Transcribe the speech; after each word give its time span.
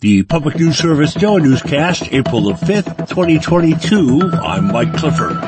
The 0.00 0.24
Public 0.24 0.56
News 0.56 0.76
Service 0.76 1.14
NOAA 1.14 1.40
Newscast, 1.40 2.12
April 2.12 2.42
the 2.42 2.52
5th, 2.52 3.08
2022. 3.08 4.30
I'm 4.30 4.66
Mike 4.70 4.92
Clifford. 4.92 5.40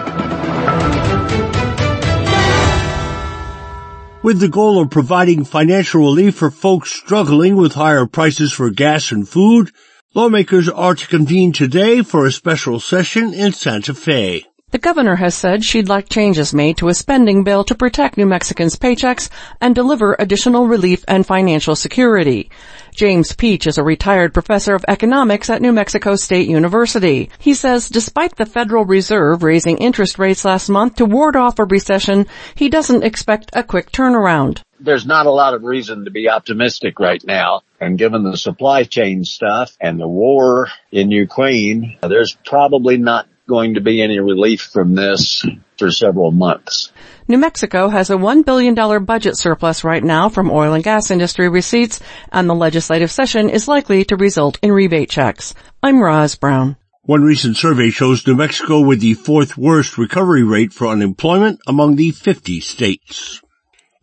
With 4.23 4.41
the 4.41 4.49
goal 4.49 4.81
of 4.81 4.89
providing 4.89 5.45
financial 5.45 6.01
relief 6.01 6.37
for 6.37 6.51
folks 6.51 6.91
struggling 6.91 7.57
with 7.57 7.75
higher 7.75 8.07
prices 8.07 8.51
for 8.51 8.71
gas 8.71 9.13
and 9.13 9.29
food, 9.29 9.71
lawmakers 10.15 10.71
are 10.71 10.95
to 10.95 11.07
convene 11.07 11.53
today 11.53 12.01
for 12.01 12.25
a 12.25 12.33
special 12.33 12.81
session 12.81 13.35
in 13.35 13.53
Santa 13.53 13.93
Fe. 13.93 14.47
The 14.71 14.77
governor 14.77 15.17
has 15.17 15.35
said 15.35 15.65
she'd 15.65 15.89
like 15.89 16.11
changes 16.11 16.53
made 16.53 16.77
to 16.77 16.89
a 16.89 16.95
spending 16.95 17.43
bill 17.43 17.65
to 17.65 17.75
protect 17.75 18.19
New 18.19 18.27
Mexicans' 18.27 18.77
paychecks 18.77 19.31
and 19.63 19.75
deliver 19.75 20.15
additional 20.19 20.67
relief 20.67 21.07
and 21.09 21.25
financial 21.25 21.75
security. 21.75 22.51
James 22.95 23.33
Peach 23.33 23.67
is 23.67 23.79
a 23.79 23.83
retired 23.83 24.35
professor 24.35 24.75
of 24.75 24.85
economics 24.87 25.49
at 25.49 25.63
New 25.63 25.73
Mexico 25.73 26.17
State 26.17 26.51
University. 26.51 27.31
He 27.39 27.55
says 27.55 27.89
despite 27.89 28.37
the 28.37 28.45
Federal 28.45 28.85
Reserve 28.85 29.43
raising 29.43 29.79
interest 29.79 30.19
rates 30.19 30.45
last 30.45 30.69
month 30.69 30.97
to 30.97 31.07
ward 31.07 31.35
off 31.35 31.59
a 31.59 31.65
recession, 31.65 32.27
he 32.55 32.69
doesn't 32.69 33.05
expect 33.05 33.49
a 33.55 33.63
quick 33.63 33.91
turnaround. 33.91 34.61
There's 34.79 35.07
not 35.07 35.25
a 35.25 35.31
lot 35.31 35.55
of 35.55 35.63
reason 35.63 36.05
to 36.05 36.11
be 36.11 36.29
optimistic 36.29 37.01
right 37.01 37.25
now. 37.25 37.63
And 37.81 37.97
given 37.97 38.23
the 38.23 38.37
supply 38.37 38.85
chain 38.85 39.25
stuff 39.25 39.75
and 39.81 39.99
the 39.99 40.07
war 40.07 40.69
in 40.93 41.11
Ukraine, 41.11 41.97
there's 42.03 42.37
probably 42.45 42.99
not 42.99 43.29
going 43.49 43.75
to 43.75 43.81
be 43.81 44.03
any 44.03 44.21
relief 44.21 44.61
from 44.61 44.95
this 44.95 45.45
for 45.79 45.91
several 45.91 46.31
months. 46.31 46.93
New 47.27 47.39
Mexico 47.39 47.89
has 47.89 48.11
a 48.11 48.17
$1 48.17 48.45
billion 48.45 49.05
budget 49.05 49.37
surplus 49.37 49.83
right 49.83 50.05
now 50.05 50.29
from 50.29 50.51
oil 50.51 50.75
and 50.75 50.85
gas 50.85 51.11
industry 51.11 51.49
receipts, 51.49 52.01
and 52.31 52.49
the 52.49 52.55
legislative 52.55 53.11
session 53.11 53.49
is 53.49 53.67
likely 53.67 54.05
to 54.05 54.17
result 54.17 54.59
in 54.63 54.71
rebate 54.71 55.11
checks. 55.11 55.55
I'm 55.83 56.01
Roz 56.01 56.37
Brown. 56.37 56.77
One 57.03 57.23
recent 57.23 57.57
survey 57.57 57.91
shows 57.91 58.27
New 58.27 58.37
Mexico 58.37 58.81
with 58.81 59.01
the 59.01 59.15
fourth 59.15 59.57
worst 59.57 59.97
recovery 59.97 60.43
rate 60.43 60.75
for 60.75 60.89
unemployment 60.89 61.61
among 61.67 61.97
the 61.97 62.11
50 62.11 62.61
states. 62.61 63.41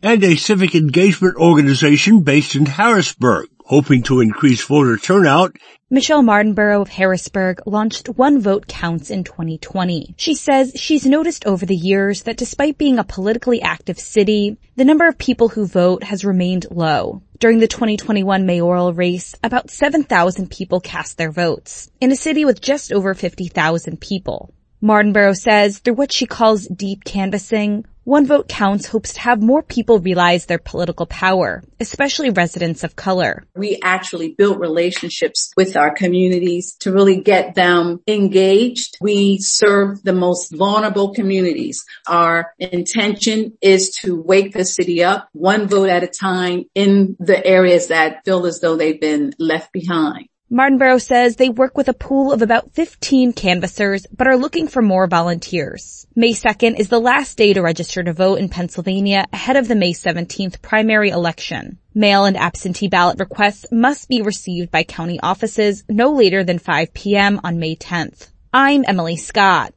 And 0.02 0.22
a 0.24 0.36
civic 0.36 0.74
engagement 0.74 1.36
organization 1.36 2.20
based 2.20 2.56
in 2.56 2.66
Harrisburg 2.66 3.48
hoping 3.66 4.02
to 4.04 4.20
increase 4.20 4.64
voter 4.64 4.96
turnout. 4.96 5.56
Michelle 5.90 6.22
Martinborough 6.22 6.82
of 6.82 6.88
Harrisburg 6.88 7.60
launched 7.66 8.08
One 8.08 8.40
Vote 8.40 8.66
Counts 8.68 9.10
in 9.10 9.24
2020. 9.24 10.14
She 10.16 10.34
says 10.34 10.72
she's 10.76 11.04
noticed 11.04 11.46
over 11.46 11.66
the 11.66 11.76
years 11.76 12.22
that 12.22 12.36
despite 12.36 12.78
being 12.78 12.98
a 12.98 13.04
politically 13.04 13.60
active 13.60 13.98
city, 13.98 14.56
the 14.76 14.84
number 14.84 15.06
of 15.06 15.18
people 15.18 15.48
who 15.48 15.66
vote 15.66 16.04
has 16.04 16.24
remained 16.24 16.66
low. 16.70 17.22
During 17.38 17.58
the 17.58 17.68
2021 17.68 18.46
mayoral 18.46 18.94
race, 18.94 19.34
about 19.42 19.70
7,000 19.70 20.50
people 20.50 20.80
cast 20.80 21.18
their 21.18 21.32
votes 21.32 21.90
in 22.00 22.12
a 22.12 22.16
city 22.16 22.44
with 22.44 22.60
just 22.60 22.92
over 22.92 23.14
50,000 23.14 24.00
people. 24.00 24.54
Martinborough 24.80 25.36
says 25.36 25.78
through 25.78 25.94
what 25.94 26.12
she 26.12 26.26
calls 26.26 26.68
deep 26.68 27.04
canvassing, 27.04 27.84
one 28.06 28.24
Vote 28.24 28.46
Counts 28.46 28.86
hopes 28.86 29.14
to 29.14 29.20
have 29.20 29.42
more 29.42 29.64
people 29.64 29.98
realize 29.98 30.46
their 30.46 30.60
political 30.60 31.06
power, 31.06 31.64
especially 31.80 32.30
residents 32.30 32.84
of 32.84 32.94
color. 32.94 33.44
We 33.56 33.80
actually 33.82 34.28
built 34.28 34.60
relationships 34.60 35.52
with 35.56 35.76
our 35.76 35.92
communities 35.92 36.76
to 36.82 36.92
really 36.92 37.20
get 37.20 37.56
them 37.56 38.00
engaged. 38.06 38.96
We 39.00 39.38
serve 39.38 40.04
the 40.04 40.12
most 40.12 40.54
vulnerable 40.54 41.14
communities. 41.14 41.84
Our 42.06 42.52
intention 42.60 43.58
is 43.60 43.90
to 44.02 44.22
wake 44.22 44.52
the 44.52 44.64
city 44.64 45.02
up 45.02 45.28
one 45.32 45.66
vote 45.66 45.88
at 45.88 46.04
a 46.04 46.06
time 46.06 46.66
in 46.76 47.16
the 47.18 47.44
areas 47.44 47.88
that 47.88 48.24
feel 48.24 48.46
as 48.46 48.60
though 48.60 48.76
they've 48.76 49.00
been 49.00 49.32
left 49.40 49.72
behind. 49.72 50.28
Martinborough 50.48 51.02
says 51.02 51.34
they 51.34 51.48
work 51.48 51.76
with 51.76 51.88
a 51.88 51.92
pool 51.92 52.32
of 52.32 52.40
about 52.40 52.72
15 52.72 53.32
canvassers, 53.32 54.06
but 54.16 54.28
are 54.28 54.36
looking 54.36 54.68
for 54.68 54.80
more 54.80 55.08
volunteers. 55.08 56.06
May 56.14 56.34
2nd 56.34 56.78
is 56.78 56.88
the 56.88 57.00
last 57.00 57.36
day 57.36 57.52
to 57.52 57.60
register 57.60 58.04
to 58.04 58.12
vote 58.12 58.38
in 58.38 58.48
Pennsylvania 58.48 59.24
ahead 59.32 59.56
of 59.56 59.66
the 59.66 59.74
May 59.74 59.92
17th 59.92 60.62
primary 60.62 61.10
election. 61.10 61.78
Mail 61.96 62.26
and 62.26 62.36
absentee 62.36 62.86
ballot 62.86 63.18
requests 63.18 63.66
must 63.72 64.08
be 64.08 64.22
received 64.22 64.70
by 64.70 64.84
county 64.84 65.18
offices 65.20 65.82
no 65.88 66.12
later 66.12 66.44
than 66.44 66.60
5 66.60 66.94
p.m. 66.94 67.40
on 67.42 67.58
May 67.58 67.74
10th. 67.74 68.28
I'm 68.52 68.84
Emily 68.86 69.16
Scott. 69.16 69.74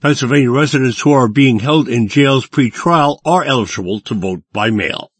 Pennsylvania 0.00 0.52
residents 0.52 1.00
who 1.00 1.10
are 1.10 1.26
being 1.26 1.58
held 1.58 1.88
in 1.88 2.06
jails 2.06 2.46
pre-trial 2.46 3.20
are 3.24 3.42
eligible 3.42 3.98
to 4.02 4.14
vote 4.14 4.44
by 4.52 4.70
mail. 4.70 5.10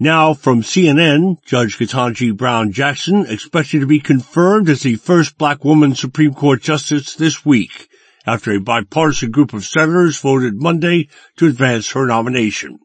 Now 0.00 0.34
from 0.34 0.62
CNN, 0.62 1.36
Judge 1.44 1.78
Ketanji 1.78 2.36
Brown 2.36 2.72
Jackson 2.72 3.26
expected 3.26 3.80
to 3.80 3.86
be 3.86 4.00
confirmed 4.00 4.68
as 4.68 4.82
the 4.82 4.96
first 4.96 5.38
black 5.38 5.64
woman 5.64 5.94
Supreme 5.94 6.34
Court 6.34 6.60
justice 6.60 7.14
this 7.14 7.46
week 7.46 7.88
after 8.26 8.50
a 8.50 8.60
bipartisan 8.60 9.30
group 9.30 9.52
of 9.52 9.64
senators 9.64 10.18
voted 10.18 10.60
Monday 10.60 11.08
to 11.36 11.46
advance 11.46 11.92
her 11.92 12.06
nomination. 12.06 12.80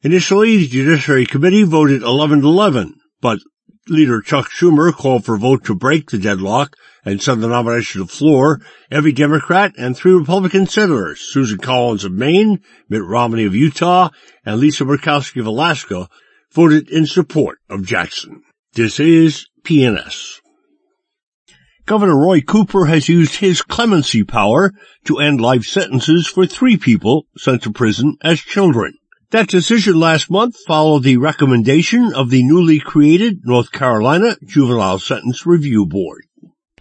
Initially, 0.00 0.56
the 0.56 0.68
Judiciary 0.68 1.26
Committee 1.26 1.62
voted 1.62 2.00
11-11, 2.00 2.92
but 3.20 3.40
leader 3.88 4.20
Chuck 4.20 4.50
Schumer 4.50 4.92
called 4.92 5.24
for 5.24 5.34
a 5.34 5.38
vote 5.38 5.64
to 5.64 5.74
break 5.74 6.10
the 6.10 6.18
deadlock 6.18 6.76
and 7.04 7.20
send 7.20 7.42
the 7.42 7.48
nomination 7.48 8.00
to 8.00 8.06
the 8.06 8.12
floor. 8.12 8.60
Every 8.90 9.12
Democrat 9.12 9.74
and 9.76 9.96
three 9.96 10.12
Republican 10.12 10.66
senators, 10.66 11.20
Susan 11.20 11.58
Collins 11.58 12.04
of 12.04 12.12
Maine, 12.12 12.60
Mitt 12.88 13.02
Romney 13.02 13.44
of 13.44 13.54
Utah, 13.54 14.10
and 14.44 14.58
Lisa 14.58 14.84
Murkowski 14.84 15.40
of 15.40 15.46
Alaska, 15.46 16.08
voted 16.52 16.88
in 16.88 17.06
support 17.06 17.58
of 17.68 17.84
Jackson. 17.84 18.42
This 18.72 18.98
is 19.00 19.46
PNS. 19.64 20.40
Governor 21.86 22.16
Roy 22.16 22.40
Cooper 22.40 22.86
has 22.86 23.10
used 23.10 23.36
his 23.36 23.60
clemency 23.60 24.24
power 24.24 24.72
to 25.04 25.18
end 25.18 25.40
life 25.40 25.64
sentences 25.64 26.26
for 26.26 26.46
three 26.46 26.78
people 26.78 27.26
sent 27.36 27.62
to 27.64 27.72
prison 27.72 28.16
as 28.22 28.40
children. 28.40 28.94
That 29.30 29.48
decision 29.48 29.98
last 29.98 30.30
month 30.30 30.56
followed 30.66 31.02
the 31.02 31.16
recommendation 31.16 32.12
of 32.14 32.30
the 32.30 32.44
newly 32.44 32.78
created 32.78 33.40
North 33.44 33.72
Carolina 33.72 34.36
Juvenile 34.44 34.98
Sentence 34.98 35.44
Review 35.44 35.86
Board. 35.86 36.24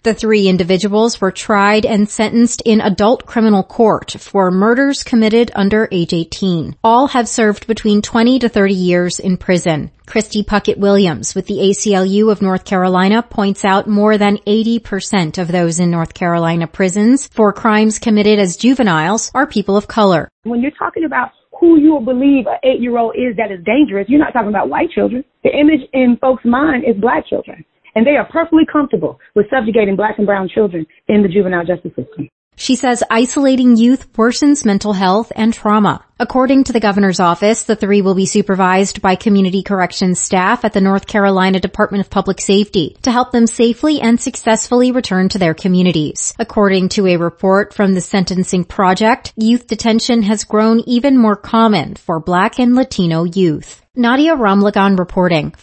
The 0.03 0.13
three 0.13 0.49
individuals 0.49 1.21
were 1.21 1.31
tried 1.31 1.85
and 1.85 2.09
sentenced 2.09 2.61
in 2.65 2.81
adult 2.81 3.25
criminal 3.25 3.63
court 3.63 4.11
for 4.11 4.51
murders 4.51 5.01
committed 5.01 5.49
under 5.55 5.87
age 5.93 6.13
18. 6.13 6.75
All 6.83 7.07
have 7.07 7.29
served 7.29 7.67
between 7.67 8.01
20 8.01 8.39
to 8.39 8.49
30 8.49 8.73
years 8.73 9.19
in 9.19 9.37
prison. 9.37 9.91
Christy 10.05 10.43
Puckett 10.43 10.77
Williams 10.77 11.33
with 11.33 11.47
the 11.47 11.59
ACLU 11.59 12.29
of 12.29 12.41
North 12.41 12.65
Carolina 12.65 13.23
points 13.23 13.63
out 13.63 13.87
more 13.87 14.17
than 14.17 14.39
80% 14.39 15.37
of 15.37 15.47
those 15.47 15.79
in 15.79 15.89
North 15.89 16.13
Carolina 16.13 16.67
prisons 16.67 17.27
for 17.27 17.53
crimes 17.53 17.97
committed 17.97 18.39
as 18.39 18.57
juveniles 18.57 19.31
are 19.33 19.47
people 19.47 19.77
of 19.77 19.87
color. 19.87 20.27
When 20.43 20.61
you're 20.61 20.71
talking 20.71 21.05
about 21.05 21.31
who 21.63 21.79
you 21.79 22.01
believe 22.03 22.45
an 22.45 22.59
eight-year-old 22.63 23.15
is 23.15 23.37
that 23.37 23.49
is 23.49 23.63
dangerous, 23.63 24.05
you're 24.09 24.19
not 24.19 24.33
talking 24.33 24.49
about 24.49 24.67
white 24.67 24.91
children. 24.91 25.23
The 25.45 25.57
image 25.57 25.79
in 25.93 26.17
folks' 26.19 26.43
mind 26.43 26.83
is 26.83 26.99
black 26.99 27.25
children 27.25 27.63
and 27.95 28.05
they 28.05 28.17
are 28.17 28.27
perfectly 28.29 28.63
comfortable 28.69 29.17
with 29.33 29.45
subjugating 29.49 29.95
black 29.95 30.15
and 30.17 30.27
brown 30.27 30.49
children 30.49 30.85
in 31.07 31.23
the 31.23 31.29
juvenile 31.29 31.63
justice 31.63 31.93
system. 31.95 32.29
She 32.55 32.75
says 32.75 33.03
isolating 33.09 33.75
youth 33.75 34.11
worsens 34.13 34.65
mental 34.65 34.93
health 34.93 35.31
and 35.35 35.53
trauma. 35.53 36.03
According 36.19 36.65
to 36.65 36.73
the 36.73 36.79
governor's 36.79 37.19
office, 37.19 37.63
the 37.63 37.75
three 37.75 38.01
will 38.01 38.15
be 38.15 38.25
supervised 38.25 39.01
by 39.01 39.15
community 39.15 39.63
corrections 39.63 40.19
staff 40.19 40.63
at 40.63 40.73
the 40.73 40.79
North 40.79 41.07
Carolina 41.07 41.59
Department 41.59 42.05
of 42.05 42.09
Public 42.09 42.39
Safety 42.39 42.95
to 43.01 43.11
help 43.11 43.31
them 43.31 43.47
safely 43.47 43.99
and 43.99 44.21
successfully 44.21 44.91
return 44.91 45.29
to 45.29 45.39
their 45.39 45.53
communities. 45.53 46.33
According 46.39 46.89
to 46.89 47.07
a 47.07 47.17
report 47.17 47.73
from 47.73 47.93
the 47.93 48.01
Sentencing 48.01 48.65
Project, 48.65 49.33
youth 49.35 49.67
detention 49.67 50.21
has 50.23 50.43
grown 50.43 50.79
even 50.81 51.17
more 51.17 51.35
common 51.35 51.95
for 51.95 52.19
black 52.19 52.59
and 52.59 52.75
Latino 52.75 53.23
youth. 53.23 53.81
Nadia 53.95 54.35
Ramlagan 54.35 54.97
reporting. 54.97 55.53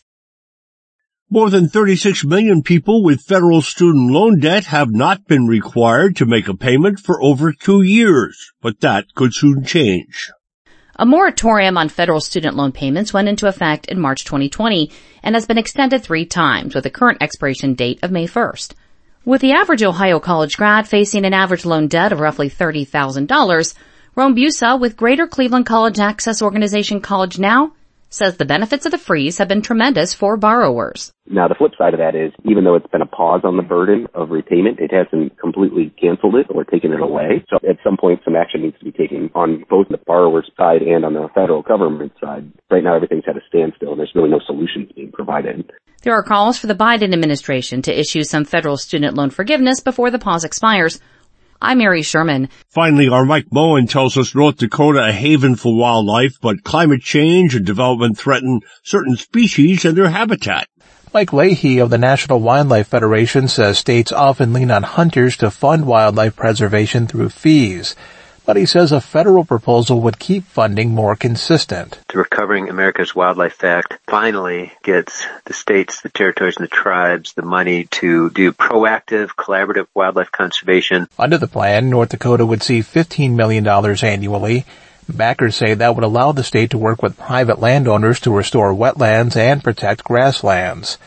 More 1.33 1.49
than 1.49 1.69
36 1.69 2.25
million 2.25 2.61
people 2.61 3.05
with 3.05 3.21
federal 3.21 3.62
student 3.62 4.11
loan 4.11 4.41
debt 4.41 4.65
have 4.65 4.91
not 4.91 5.29
been 5.29 5.47
required 5.47 6.17
to 6.17 6.27
make 6.27 6.49
a 6.49 6.56
payment 6.56 6.99
for 6.99 7.23
over 7.23 7.53
two 7.53 7.82
years, 7.82 8.50
but 8.61 8.81
that 8.81 9.15
could 9.15 9.32
soon 9.32 9.65
change. 9.65 10.32
A 10.97 11.06
moratorium 11.06 11.79
on 11.79 11.88
federal 11.88 12.21
student 12.21 12.56
loan 12.56 12.73
payments 12.73 13.12
went 13.12 13.29
into 13.29 13.47
effect 13.47 13.87
in 13.87 14.00
March 14.00 14.25
2020 14.25 14.91
and 15.23 15.37
has 15.37 15.47
been 15.47 15.56
extended 15.56 16.03
three 16.03 16.27
times 16.27 16.75
with 16.75 16.85
a 16.85 16.91
current 16.91 17.23
expiration 17.23 17.75
date 17.75 18.00
of 18.03 18.11
May 18.11 18.26
1st. 18.26 18.75
With 19.25 19.41
the 19.41 19.53
average 19.53 19.85
Ohio 19.85 20.19
college 20.19 20.56
grad 20.56 20.88
facing 20.88 21.25
an 21.25 21.33
average 21.33 21.65
loan 21.65 21.87
debt 21.87 22.11
of 22.11 22.19
roughly 22.19 22.50
$30,000, 22.50 23.75
Rome 24.17 24.35
Busa 24.35 24.81
with 24.81 24.97
Greater 24.97 25.29
Cleveland 25.29 25.67
College 25.67 26.00
Access 26.00 26.43
Organization 26.43 27.00
College 27.00 27.38
Now 27.38 27.71
says 28.11 28.37
the 28.37 28.44
benefits 28.44 28.85
of 28.85 28.93
the 28.93 28.99
freeze 28.99 29.38
have 29.38 29.49
been 29.49 29.62
tremendous 29.62 30.12
for 30.12 30.37
borrowers. 30.37 31.12
Now 31.31 31.47
the 31.47 31.55
flip 31.55 31.73
side 31.79 31.94
of 31.94 32.00
that 32.00 32.17
is 32.17 32.32
even 32.44 32.65
though 32.65 32.75
it's 32.75 32.91
been 32.91 33.03
a 33.03 33.06
pause 33.06 33.43
on 33.44 33.56
the 33.56 33.62
burden 33.62 34.09
of 34.15 34.31
repayment, 34.31 34.81
it 34.81 34.91
hasn't 34.93 35.38
completely 35.38 35.94
canceled 36.00 36.35
it 36.35 36.47
or 36.50 36.65
taken 36.65 36.93
it 36.93 37.00
away. 37.00 37.44
So 37.49 37.56
at 37.69 37.79
some 37.85 37.97
point 37.97 38.21
some 38.25 38.35
action 38.35 38.62
needs 38.62 38.77
to 38.81 38.85
be 38.85 38.91
taken 38.91 39.31
on 39.37 39.65
both 39.71 39.87
the 39.88 39.99
borrower's 39.99 40.50
side 40.56 40.82
and 40.82 41.05
on 41.05 41.15
the 41.15 41.29
federal 41.32 41.62
government 41.62 42.12
side. 42.21 42.50
Right 42.69 42.82
now 42.82 42.97
everything's 42.97 43.25
at 43.29 43.37
a 43.37 43.41
standstill 43.49 43.93
and 43.93 44.00
there's 44.00 44.11
really 44.12 44.29
no 44.29 44.41
solutions 44.44 44.91
being 44.97 45.12
provided. 45.12 45.71
There 46.03 46.15
are 46.15 46.25
calls 46.25 46.59
for 46.59 46.67
the 46.67 46.75
Biden 46.75 47.12
administration 47.12 47.81
to 47.83 47.97
issue 47.97 48.25
some 48.25 48.44
federal 48.44 48.76
student 48.76 49.15
loan 49.15 49.31
forgiveness 49.31 49.79
before 49.79 50.11
the 50.11 50.19
pause 50.19 50.43
expires. 50.43 50.99
I'm 51.62 51.79
Mary 51.79 52.03
Sherman. 52.03 52.49
Finally, 52.71 53.09
our 53.09 53.26
Mike 53.26 53.53
Moen 53.53 53.87
tells 53.87 54.17
us 54.17 54.35
North 54.35 54.56
Dakota 54.56 55.09
a 55.09 55.12
haven 55.12 55.56
for 55.56 55.76
wildlife, 55.76 56.41
but 56.41 56.65
climate 56.65 57.03
change 57.03 57.55
and 57.55 57.67
development 57.67 58.17
threaten 58.17 58.62
certain 58.83 59.15
species 59.17 59.85
and 59.85 59.94
their 59.97 60.09
habitat. 60.09 60.69
Mike 61.12 61.33
Leahy 61.33 61.79
of 61.79 61.91
the 61.91 61.99
National 61.99 62.41
Wildlife 62.41 62.89
Federation 62.89 63.49
says 63.49 63.79
states 63.79 64.12
often 64.12 64.53
lean 64.53 64.71
on 64.71 64.85
hunters 64.85 65.37
to 65.39 65.51
fund 65.51 65.87
wildlife 65.87 66.37
preservation 66.37 67.07
through 67.07 67.31
fees 67.31 67.97
but 68.51 68.57
he 68.57 68.67
says 68.67 68.91
a 68.91 69.01
federal 69.01 69.45
proposal 69.45 70.01
would 70.01 70.19
keep 70.19 70.45
funding 70.45 70.91
more 70.91 71.15
consistent. 71.15 72.01
The 72.09 72.19
Recovering 72.19 72.69
America's 72.69 73.15
Wildlife 73.15 73.62
Act 73.62 73.99
finally 74.09 74.73
gets 74.83 75.25
the 75.45 75.53
states, 75.53 76.01
the 76.01 76.09
territories, 76.09 76.57
and 76.57 76.65
the 76.65 76.69
tribes 76.69 77.33
the 77.35 77.43
money 77.43 77.85
to 77.93 78.29
do 78.31 78.51
proactive, 78.53 79.29
collaborative 79.37 79.87
wildlife 79.95 80.33
conservation. 80.33 81.07
Under 81.17 81.39
the 81.39 81.47
plan, 81.47 81.91
North 81.91 82.09
Dakota 82.09 82.45
would 82.45 82.65
see 82.65 82.81
$15 82.81 83.37
million 83.37 83.65
annually. 83.69 84.65
Backers 85.17 85.57
say 85.57 85.75
that 85.75 85.95
would 85.95 86.05
allow 86.05 86.33
the 86.33 86.45
state 86.45 86.71
to 86.71 86.79
work 86.79 87.03
with 87.03 87.19
private 87.19 87.59
landowners 87.59 88.21
to 88.21 88.31
restore 88.31 88.75
wetlands 88.75 89.37
and 89.37 89.62
protect 89.62 90.05
grasslands. 90.05 90.99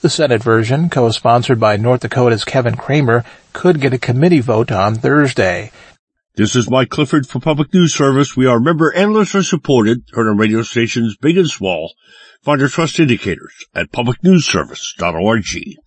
The 0.00 0.08
Senate 0.08 0.42
version, 0.42 0.88
co-sponsored 0.88 1.60
by 1.60 1.76
North 1.76 2.00
Dakota's 2.00 2.44
Kevin 2.44 2.76
Cramer, 2.76 3.24
could 3.52 3.80
get 3.80 3.92
a 3.92 3.98
committee 3.98 4.40
vote 4.40 4.72
on 4.72 4.94
Thursday. 4.94 5.72
This 6.36 6.56
is 6.56 6.70
Mike 6.70 6.88
Clifford 6.88 7.26
for 7.26 7.38
Public 7.38 7.74
News 7.74 7.92
Service. 7.92 8.34
We 8.36 8.46
are 8.46 8.60
member 8.60 8.88
and 8.88 9.12
listener 9.12 9.42
supported, 9.42 10.04
heard 10.12 10.28
on 10.28 10.38
radio 10.38 10.62
stations 10.62 11.16
big 11.16 11.36
and 11.36 11.50
small. 11.50 11.92
Find 12.42 12.62
our 12.62 12.68
trust 12.68 12.98
indicators 12.98 13.52
at 13.74 13.92
publicnewsservice.org. 13.92 15.80